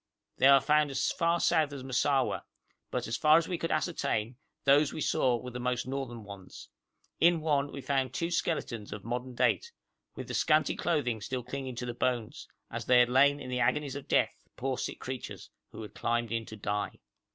They 0.37 0.47
are 0.47 0.61
found 0.61 0.89
as 0.89 1.11
far 1.11 1.39
south 1.39 1.71
as 1.71 1.83
Massawa, 1.83 2.41
but 2.89 3.05
as 3.05 3.17
far 3.17 3.37
as 3.37 3.47
we 3.47 3.59
could 3.59 3.69
ascertain 3.69 4.35
those 4.63 4.91
we 4.91 4.99
saw 4.99 5.37
were 5.37 5.51
the 5.51 5.59
most 5.59 5.85
northern 5.85 6.23
ones. 6.23 6.69
In 7.19 7.39
one 7.39 7.71
we 7.71 7.81
found 7.81 8.11
two 8.11 8.31
skeletons 8.31 8.91
of 8.91 9.03
modern 9.03 9.35
date, 9.35 9.71
with 10.15 10.27
the 10.27 10.33
scanty 10.33 10.75
clothing 10.75 11.21
still 11.21 11.43
clinging 11.43 11.75
to 11.75 11.85
the 11.85 11.93
bones, 11.93 12.47
as 12.71 12.85
they 12.85 12.97
had 12.97 13.09
lain 13.09 13.39
in 13.39 13.51
the 13.51 13.59
agonies 13.59 13.95
of 13.95 14.07
death, 14.07 14.43
poor 14.57 14.75
sick 14.75 14.99
creatures, 14.99 15.51
who 15.69 15.83
had 15.83 15.93
climbed 15.93 16.31
in 16.31 16.47
to 16.47 16.55
die. 16.55 16.97